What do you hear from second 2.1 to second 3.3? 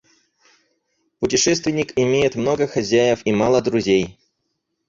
много хозяев